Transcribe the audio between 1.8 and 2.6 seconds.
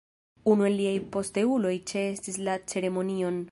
ĉeestis la